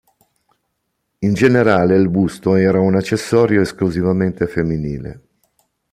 In 1.19 1.35
generale 1.35 1.95
il 1.95 2.09
busto 2.09 2.55
era 2.55 2.79
un 2.79 2.95
accessorio 2.95 3.61
esclusivamente 3.61 4.47
femminile. 4.47 5.21